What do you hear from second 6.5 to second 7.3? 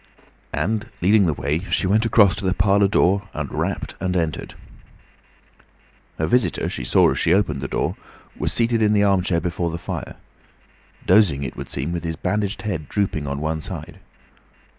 she saw as